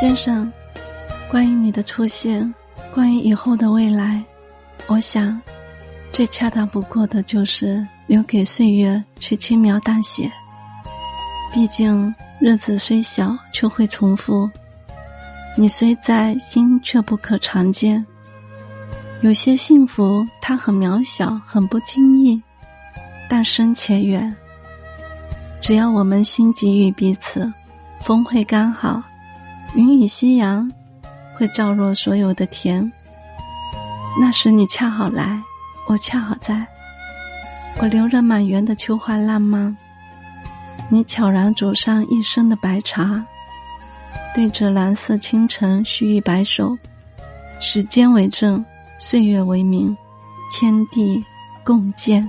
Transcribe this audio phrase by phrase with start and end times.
[0.00, 0.50] 先生，
[1.30, 2.54] 关于你的出现，
[2.94, 4.24] 关于以后的未来，
[4.86, 5.38] 我想，
[6.10, 10.32] 最恰当不过的就是留给岁月去轻描淡写。
[11.52, 14.48] 毕竟日子虽小，却会重复；
[15.54, 18.02] 你虽在，心却不可常见。
[19.20, 22.42] 有些幸福，它很渺小，很不经意，
[23.28, 24.34] 但深且远。
[25.60, 27.52] 只要我们心给予彼此，
[28.02, 29.02] 风会刚好。
[29.74, 30.70] 云与夕阳，
[31.34, 32.90] 会照落所有的甜。
[34.20, 35.40] 那时你恰好来，
[35.88, 36.66] 我恰好在。
[37.80, 39.74] 我留着满园的秋花烂漫，
[40.88, 43.24] 你悄然煮上一身的白茶，
[44.34, 46.76] 对着蓝色清晨虚一摆手。
[47.60, 48.64] 时间为证，
[48.98, 49.96] 岁月为名，
[50.52, 51.22] 天地
[51.62, 52.28] 共鉴。